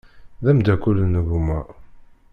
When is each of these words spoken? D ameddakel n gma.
D 0.43 0.45
ameddakel 0.51 0.97
n 1.05 1.15
gma. 1.27 1.59